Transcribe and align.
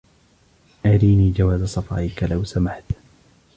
أريني 0.85 1.31
جواز 1.31 1.63
سفرك، 1.63 2.23
لو 2.31 2.43
سمحت. 2.43 2.83